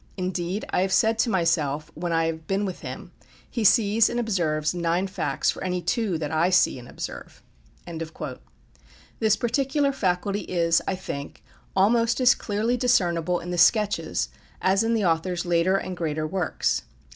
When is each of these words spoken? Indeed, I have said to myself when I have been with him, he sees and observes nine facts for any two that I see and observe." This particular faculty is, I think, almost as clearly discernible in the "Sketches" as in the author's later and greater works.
Indeed, 0.17 0.65
I 0.71 0.81
have 0.81 0.91
said 0.91 1.19
to 1.19 1.29
myself 1.29 1.91
when 1.93 2.11
I 2.11 2.25
have 2.25 2.47
been 2.47 2.65
with 2.65 2.79
him, 2.79 3.11
he 3.47 3.63
sees 3.63 4.09
and 4.09 4.19
observes 4.19 4.73
nine 4.73 5.05
facts 5.05 5.51
for 5.51 5.63
any 5.63 5.79
two 5.79 6.17
that 6.17 6.31
I 6.31 6.49
see 6.49 6.79
and 6.79 6.87
observe." 6.89 7.43
This 9.19 9.35
particular 9.35 9.91
faculty 9.91 10.39
is, 10.41 10.81
I 10.87 10.95
think, 10.95 11.43
almost 11.75 12.19
as 12.19 12.33
clearly 12.33 12.77
discernible 12.77 13.39
in 13.39 13.51
the 13.51 13.59
"Sketches" 13.59 14.29
as 14.59 14.83
in 14.83 14.95
the 14.95 15.05
author's 15.05 15.45
later 15.45 15.75
and 15.77 15.95
greater 15.95 16.25
works. 16.25 16.81